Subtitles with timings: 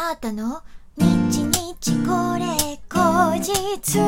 [0.00, 0.62] あったの？
[0.96, 3.98] 日日これ後日。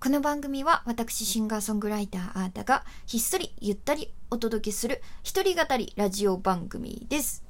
[0.00, 7.45] この番組は私シンガーソングライターあーたがひっそりゆったりお届けする一人語りラジオ番組です。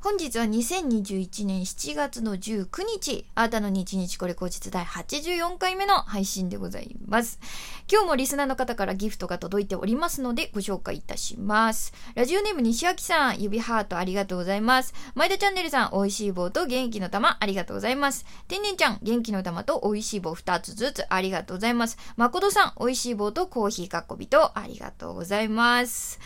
[0.00, 7.40] 本日は2021年7月の19日、あーたの日日これ後日第84回目の配信でございます。
[7.90, 11.92] 今日もリスナーの方からギフトが届いておりますのでご紹介いたします。
[12.14, 14.94] ラジオネーム西脇さん、指ハートありがとうございます。
[15.16, 18.24] 前田チャンネルさん、美味しい棒と元気の玉ありがとうございます。
[18.46, 21.98] 天然ちゃん、元気の玉と美味しい棒2つずつありがとうございます。
[22.16, 26.20] 誠さん、美味しい棒とコーヒーかっこびとありがとうございます。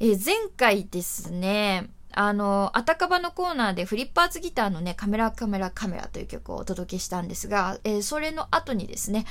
[0.00, 9.26] え前回ですね、あの、あたかばのコーナーでフリッパーズギターのね、カメラカメラカメラという曲をお届けしたんですが、えーそれの後にですね、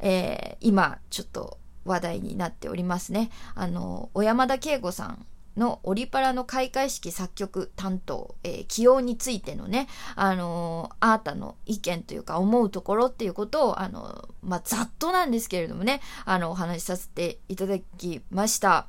[0.00, 3.30] えー今ちょっと話題になっておりますね。
[3.54, 5.26] あの、小山田圭吾さん
[5.58, 18.86] のオリパラの開会式作曲担当、えー起用についてのね、あのあーたの意見というか思うところっていうことを、あのまあ、ざっとなんですけれどもね、あの、お話しさせていただきました。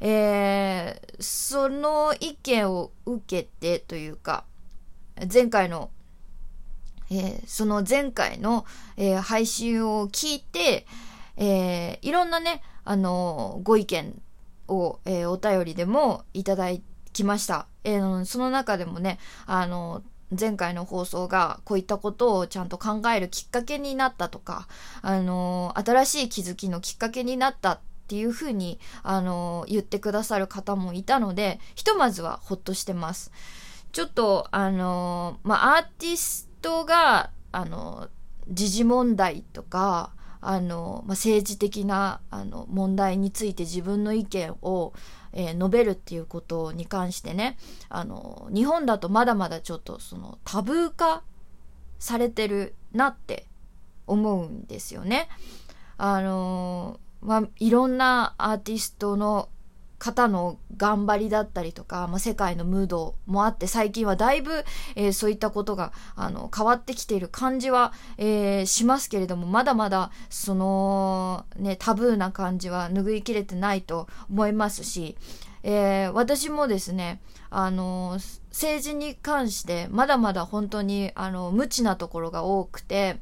[0.00, 4.44] えーその意見を受けてというか、
[5.32, 5.90] 前回の、
[7.10, 8.64] えーその前回の、
[8.96, 10.86] えー配信を聞いて、
[11.36, 14.20] えいろんなね、あのご意見
[14.68, 16.68] を、えお便りでもいただ
[17.12, 17.66] きました。
[17.84, 20.02] えその中でもね、あの
[20.38, 24.68] 前回の放送がこういったことをちゃんと考えるきっかけになったとか、
[25.02, 33.30] あの新しい気づきのきっかけになったっていうふうに、あの言ってくださる方もいたので、ひとまずはほっとしてます。
[33.92, 38.08] ちょっと、あのまあ、アーティストが、あの
[38.48, 44.92] 時事問題とか、あの、まあ、政治的な、あの、問題について自分の意見を、
[45.32, 47.58] えー述べるっていうことに関してね、
[47.90, 51.22] あの、日本だとまだまだちょっとそのタブー化
[51.98, 53.46] されてるなって
[54.06, 55.28] 思うんですよね。
[55.98, 59.48] あの、まあ、いろんなアーティストの
[59.98, 64.64] 方の頑張りだったりとか、まあ、世界のムードもあって最近はだいぶ、
[64.94, 75.16] えーそういったことがあの変わってきている感じは、えーしますけれどもまだまだその、ね、タブーな感じは拭いきれてないと思いますし、
[75.64, 77.20] えー私もですね
[77.50, 78.18] あの
[78.50, 83.18] 政治に関してまだまだ本当にあの無知なところが多くて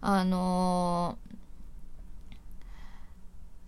[0.00, 1.18] あの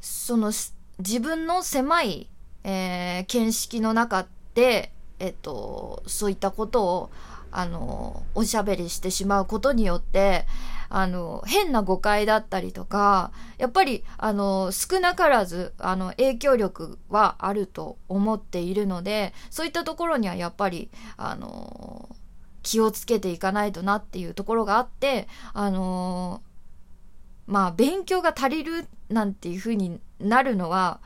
[0.03, 0.53] その
[0.99, 2.29] 自分の狭い、
[2.65, 7.11] えー見識の中で、えっと、そういったことを、
[7.53, 10.47] あの、おしゃべりしてしまうことによって、
[10.89, 22.09] あの、変な誤解だったりとか、やっぱり、あの、少なからず、あの、影響力はあると思っているので、そういったところにはやっぱり、あの、
[22.63, 26.43] 気をつけていかないとなっていうところがあって、あの、
[27.53, 31.01] まあ、勉強が足りるなんていう風になるのは、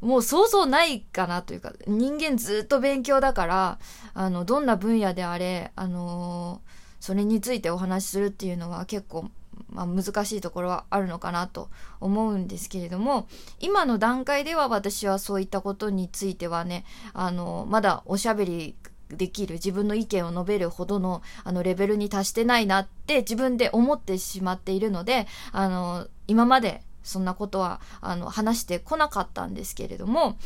[0.00, 3.78] もう想像ないかなというか、人間ずっと勉強だから、
[4.12, 9.30] あの、どんな分野であれ、あのーそれについてお話しするっていうのは結構、
[9.70, 11.70] まあ、難しいところはあるのかなと
[12.00, 13.28] 思うんですけれども、
[13.60, 18.74] 今の段階では私はそういったことについてはね、あの、まだおしゃべり
[19.10, 30.36] できる自分の意見を述べるほどのあのレベルに達してないなって自分で思ってしまっているのであの今までそんなことはあの話してこなかったんですけれども、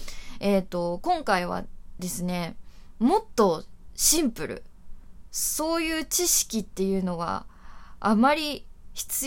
[0.41, 1.65] えー、と今回は
[1.99, 2.57] ですね
[2.99, 4.63] もっとシンプル
[5.31, 7.47] そういう知識っていうのは
[7.99, 8.67] あまり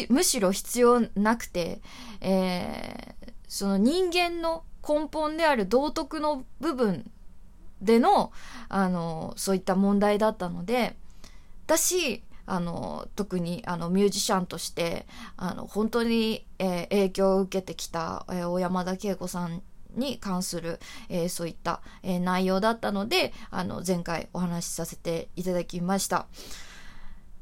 [0.10, 1.82] むしろ必要なくて、
[2.22, 7.12] えーその人間の根本である道徳の部分
[7.84, 8.32] での
[8.70, 10.96] あのそういった問題だったので
[11.68, 15.06] だしあの特にあのミュージシャンとして
[15.38, 19.62] あの本当に、えー影響を受けてきた、えー小山田圭吾さん
[19.96, 26.26] に関する、えーそういった、えー内容だったのであの前回お話しさせていただきました。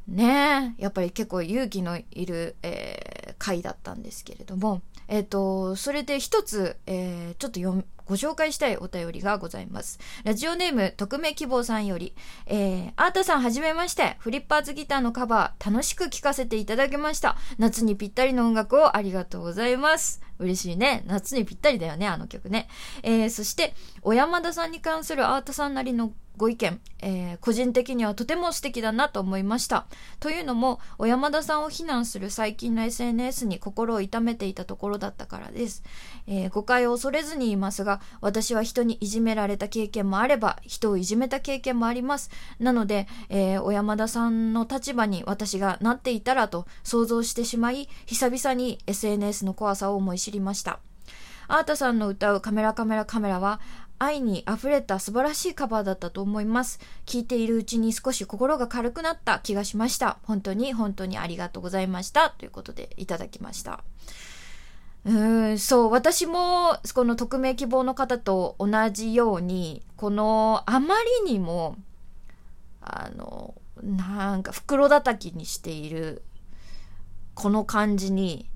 [0.08, 4.82] ねえやっぱり結構勇気のいる、えー回だったんですけれども、
[5.12, 10.00] えっ、と、それで一つ、えーちょっと読ご紹介したいお便りがございます。
[10.24, 12.16] ラジオネーム、匿名希望さんより、
[12.46, 17.36] えー、アートさんはじめまして、フリッパーズギターのカバー、楽しく聴かせていただきました。
[17.58, 20.22] 夏にぴったりの音楽をありがとうございます。
[20.40, 21.04] 嬉しいね。
[21.08, 22.70] 夏にぴったりだよね、あの曲ね。
[23.04, 29.86] えーそして、小山田さんに関するアートさんなりのご意見、えー個人的にはとても素敵だなと思いました。
[30.20, 35.84] というのも、小山田さんを非難する最近の SNS に心を痛めていたところだったからです。
[36.26, 42.32] えー誤解を恐れずに言いますが、私は人にいじめられた経験もあれば、人をいじめた経験もあります。
[42.60, 50.80] なので、えー、小山田さんの立場に私がなっていたらと想像してしまい、久々に SNS の怖さを思い知りました。
[51.48, 53.60] アータさんの歌うカメラカメラカメラは
[54.02, 56.80] 愛に溢れた素晴らしいカバーだったと思います。
[57.06, 60.18] 聴いているうちに少し心が軽くなった気がしました。
[60.24, 62.32] 本当に本当にありがとうございました。
[62.32, 63.84] ということでいただきました。
[65.06, 70.96] うーん、そう、私もこの匿名希望の方と同じように、このあま
[71.26, 71.76] りにも、
[72.82, 73.54] あの、
[73.84, 76.24] なんか袋叩きにしている
[77.36, 78.50] この感じに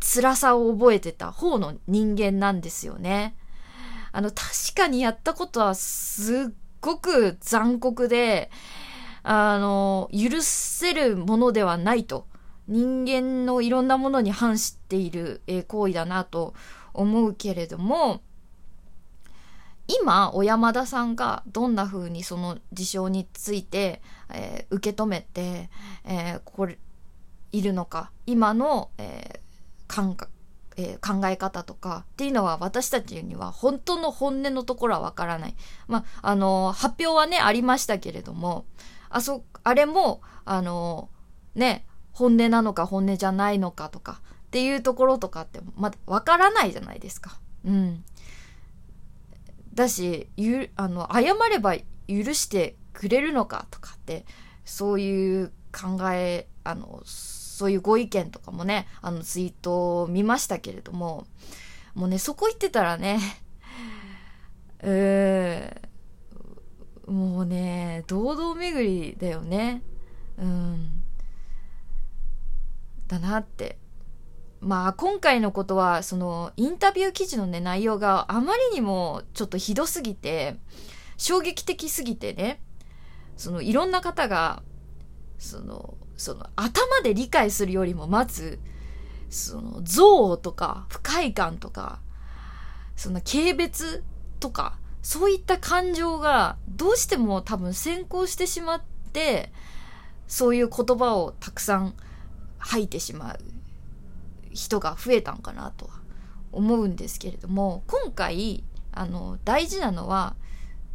[0.00, 3.34] 辛さを覚えてた方の人間なんですよね。
[4.12, 8.50] あの、確かにやったことはすっごく残酷で、
[9.22, 12.26] あの、許せるものではないと。
[12.66, 16.54] 人間のいろんなものに反している行為だなと
[16.94, 18.22] 思うけれども、
[19.88, 24.00] 今、小山田さんがどんな風にその事象について、
[24.32, 25.68] えー、受け止めて、
[26.04, 26.78] えー、これ、
[27.50, 29.40] いるのか、今の、えー、
[29.88, 30.30] 感覚、
[30.76, 35.54] えー、考え方とかっていうのは私たちには本当の本音のところはわからない。
[35.88, 38.64] まあ、あの、発表はね、ありましたけれども、
[39.08, 41.08] あそ、あれも、あの、
[41.54, 47.38] ね、本音なのか本音じゃないのかとかっていうところとかってまだわからないじゃないですか。
[47.64, 48.04] うん。
[49.74, 51.76] だし、ゆ、あの、謝れば
[52.08, 54.24] 許してくれるのかとかって、
[54.64, 57.02] そういう考え、あの、
[57.60, 61.26] そういうご意見とかもね、あのツイートを見ましたけれども、
[61.94, 63.20] もうね、そこ行ってたらね、
[64.80, 69.82] えー、もうね、堂々巡りだよね。
[70.38, 71.02] うん。
[73.08, 73.76] だなって。
[74.62, 80.56] まあ今回のことは、そのインタビュー記事のね、内容があまりにもちょっとひどすぎて、
[81.18, 82.62] 衝撃的すぎてね、
[83.36, 84.62] そのいろんな方が、
[85.40, 88.60] その、その頭で理解するよりもまず、
[89.30, 91.98] その憎悪とか不快感とか、
[92.94, 94.02] その軽蔑
[94.38, 98.82] とか、そういった感情がどうしても多分先行してしまっ
[99.12, 99.50] て、
[100.28, 101.94] そういう言葉をたくさん
[102.58, 103.38] 吐いてしまう
[104.52, 105.92] 人が増えたんかなとは
[106.52, 108.62] 思うんですけれども、今回、
[108.92, 110.36] あの、大事なのは、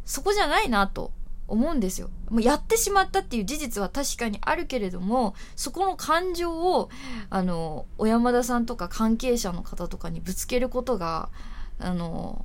[0.04, 1.10] そこじゃないなと
[1.48, 2.10] 思うんですよ。
[2.30, 6.90] もうやってしまったっていう事実は確かにあるけれども、そこの感情を、
[7.30, 11.30] あの、小山田さんとか関係者の方とかにぶつけることが、
[11.78, 12.44] あの、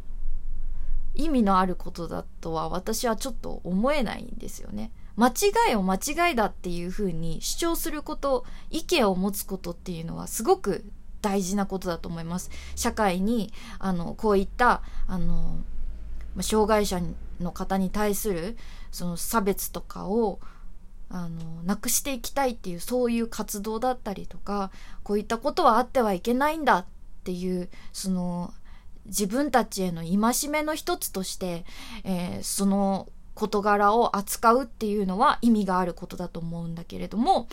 [1.13, 4.91] 意味のあることだとは私はちょっと思えないんですよね。
[5.17, 10.85] 間違いを間違いだっていうふうに主張すること、意見を持つことっていうのはすごく
[11.21, 12.49] 大事なことだと思います。
[12.75, 15.59] 社会に、あの、こういった、あの、
[16.39, 17.01] 障害者
[17.39, 18.57] の方に対する
[18.91, 20.39] その差別とかを
[21.09, 24.71] あのなくしていきたいっていうそういう活動だったりとか
[25.03, 26.85] こういったことはあってはいけないんだっ
[27.23, 28.53] ていうその
[29.05, 31.65] 自分たちへの戒めの一つとして、
[32.03, 37.47] えー、その事柄を扱うっていうのは意味があることだと思うんだけれども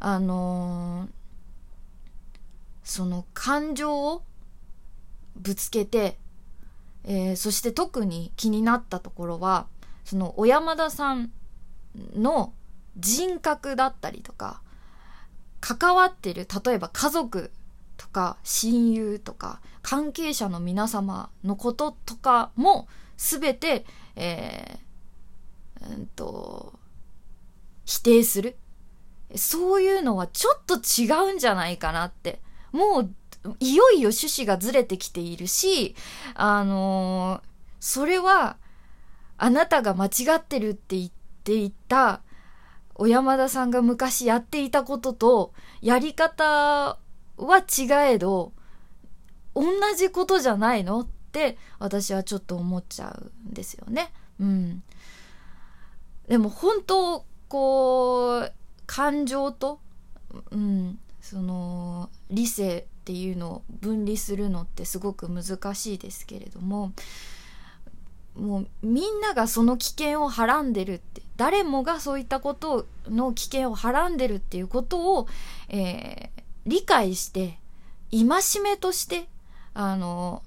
[0.00, 1.08] あのー、
[2.84, 4.22] その感情を
[5.36, 6.16] ぶつけて
[7.04, 9.66] えー、そして特に気になったところは、
[10.04, 11.32] その小山田さん
[12.14, 12.52] の
[12.96, 14.62] 人格だったりとか、
[15.60, 17.50] 関わってる、例えば家族
[17.96, 23.84] とか親友とか関係者の皆様のこととかも全て、
[24.16, 26.72] えー、うんと、
[27.84, 28.56] 否定する。
[29.34, 32.40] そういうのはちょっと違うんじゃないかなって。
[32.72, 33.14] もう
[33.60, 35.94] いよいよ趣旨がずれてきているし、
[36.34, 37.48] あのー、
[37.80, 38.56] それは、
[39.36, 41.10] あなたが間違ってるって言っ
[41.42, 42.22] ていた、
[42.94, 46.98] 小山田さんが昔やっていたことと、やり方
[47.36, 48.52] は違えど、
[49.54, 49.64] 同
[49.96, 51.00] じことじゃないの？
[51.00, 54.12] って私はちょっと思っちゃうんですよね。
[54.38, 54.82] うん。
[56.28, 58.52] でも本当、こう、
[58.86, 59.80] 感情と、
[60.50, 66.92] うん、その、理性っていうのを分離するのってすごく難しいですけれども
[68.36, 75.26] もうみんながその危険をはらんでるって誰もがそういったことの危険をはらんでるっていうことを、
[75.68, 77.58] えー、理解して
[78.12, 79.26] 戒めとして
[79.74, 80.42] あの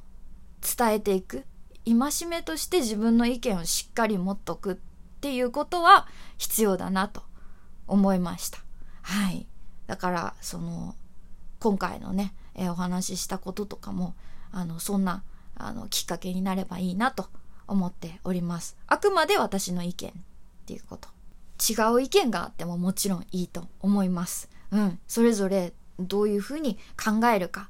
[0.62, 1.44] 伝えていく
[1.86, 4.76] 戒めとして自分の意見をしっかり持っとくっ
[5.22, 6.08] ていうことは
[6.38, 7.22] 必要だなと
[7.88, 8.60] 思いました。
[9.02, 9.46] はい。
[9.88, 10.96] だから、その、
[11.60, 14.16] 今回のね、えー、お話ししたこととかも、
[14.52, 15.24] あの、そんな、
[15.56, 17.28] あの、きっかけになればいいなと
[17.68, 18.78] 思っております。
[18.88, 20.14] あくまで私の意見っ
[20.66, 21.10] ていうこと。
[21.58, 24.50] 違う意見があってももちろんいいと思います。
[24.72, 25.00] うん。
[25.08, 27.70] それぞれどういうふうに考えるか。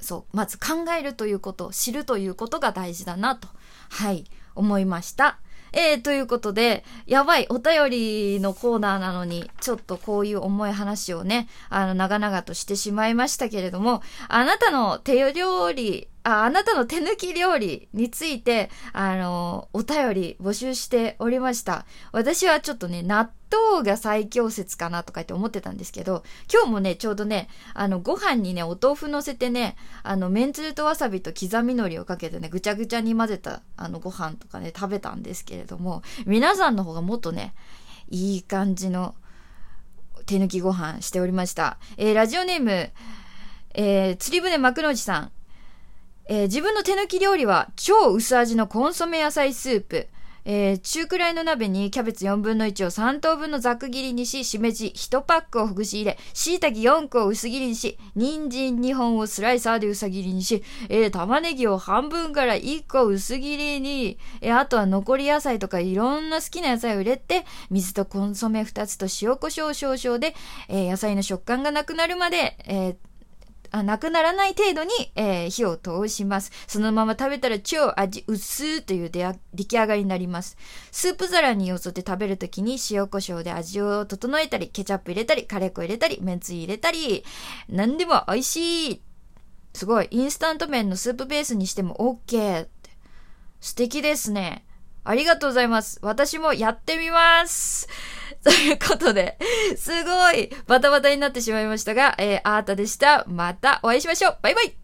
[0.00, 0.36] そう。
[0.36, 3.48] まず考えるということ、知るということが大事だなと、
[3.90, 4.24] はい、
[4.54, 5.38] 思いました。
[5.72, 21.86] えー、ということで、やばい、お便りのコーナーなのに、ちょっとこういう重い話をね、あの、長々としてしまいましたけれども、あなたの手料理、あ、あなたの手抜き料理について、あの、お便り募集しておりました。
[22.10, 37.54] 私はちょっとね、納豆が最強説かなとかって思ってたんですけど、今日もね、ちょうどね、あの、ご飯にね、お豆腐乗せてね、あの、めんつゆとわさびと刻み海苔をかけてね、ぐちゃぐちゃに混ぜた、あの、ご飯とかね、食べたんですけれども、皆さんの方がもっとね、
[38.10, 39.14] いい感じの
[40.26, 41.78] 手抜きご飯しておりました。
[41.98, 42.90] えー、ラジオネーム、
[43.74, 45.30] えー、釣り船幕の内さん。
[46.28, 50.08] えー、自分の手抜き料理は超薄味のコンソメ野菜スープ。
[50.48, 70.36] えー、中くらいの鍋にキャベツ4分の1を3等分のざく切りにし、しめじ1パックをほぐし入れ、椎茸4個を薄切りにし、人参2本をスライサーで薄切りにし、えー、玉ねぎを半分から1個薄切りに、えー、あとは残り野菜とかいろんな好きな野菜を入れて、水とコンソメ2つと塩コショウ少々で、
[70.68, 72.96] え、野菜の食感がなくなるまで、えー
[73.70, 76.50] あなくならない程度に、えー、火を通します。
[76.66, 80.56] そのまま食べたら超味薄という出来上がりになります。
[80.90, 87.24] スープ皿によそって食べるときに塩コショウで味を整えたり、ケチャップ入れたり、カレー粉入れたり、めんつゆ入れたり、
[87.68, 89.02] 何でも美味しい。
[89.74, 90.08] すごい。
[90.10, 92.90] インスタント麺のスープベースにしても OK って。
[93.60, 94.64] 素敵ですね。
[95.04, 95.98] ありがとうございます。
[96.02, 97.88] 私もやってみます。
[98.42, 99.38] ということで、
[99.76, 103.24] すごいバタバタになってしまいましたが、えー、あーたでした。
[103.28, 104.38] またお会いしましょう。
[104.42, 104.76] バイバイ